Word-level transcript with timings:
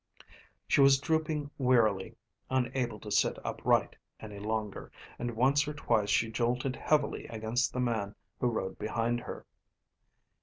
She 0.67 0.81
was 0.81 0.97
drooping 0.99 1.51
wearily, 1.59 2.15
unable 2.49 2.99
to 3.01 3.11
sit 3.11 3.37
upright 3.45 3.95
any 4.19 4.39
longer, 4.39 4.91
and 5.19 5.35
once 5.35 5.67
or 5.67 5.75
twice 5.75 6.09
she 6.09 6.31
jolted 6.31 6.75
heavily 6.75 7.27
against 7.27 7.71
the 7.71 7.81
man 7.81 8.15
who 8.39 8.47
rode 8.47 8.79
behind 8.79 9.19
her. 9.19 9.45